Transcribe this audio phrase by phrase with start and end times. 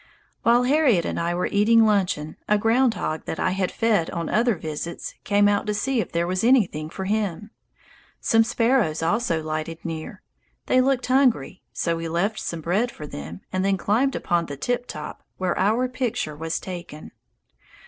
[0.41, 4.29] While Harriet and I were eating luncheon, a ground hog that I had fed on
[4.29, 7.51] other visits came out to see if there was anything for him.
[8.19, 10.23] Some sparrows also lighted near;
[10.65, 14.57] they looked hungry, so we left some bread for them and then climbed upon the
[14.57, 17.11] "tip top," where our picture was taken.